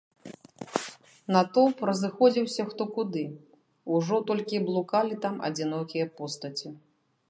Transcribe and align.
Натоўп 1.35 1.83
разыходзіўся 1.91 2.67
хто 2.71 2.83
куды, 2.97 3.23
ужо 3.99 4.15
толькі 4.33 4.65
блукалі 4.67 5.15
там 5.29 5.35
адзінокія 5.51 6.05
постаці. 6.21 6.79